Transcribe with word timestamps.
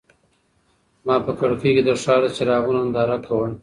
ما 1.05 1.15
په 1.25 1.31
کړکۍ 1.39 1.71
کې 1.75 1.83
د 1.85 1.91
ښار 2.01 2.21
د 2.23 2.27
څراغونو 2.35 2.79
ننداره 2.85 3.17
کوله. 3.25 3.51